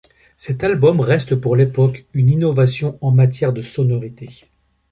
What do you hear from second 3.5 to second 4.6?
de sonorité.